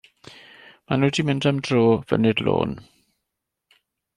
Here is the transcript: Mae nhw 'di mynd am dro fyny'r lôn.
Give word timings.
Mae 0.87 0.99
nhw 1.01 1.11
'di 1.17 1.25
mynd 1.27 1.45
am 1.51 1.59
dro 1.67 1.83
fyny'r 2.13 2.43
lôn. 2.49 2.77